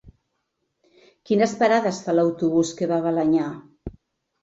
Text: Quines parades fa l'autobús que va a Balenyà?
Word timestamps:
Quines 1.31 1.55
parades 1.61 2.01
fa 2.07 2.17
l'autobús 2.19 2.75
que 2.81 2.91
va 2.93 3.01
a 3.01 3.09
Balenyà? 3.09 3.55